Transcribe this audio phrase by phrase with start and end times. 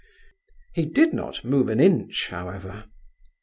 [0.73, 2.85] He did not move an inch, however.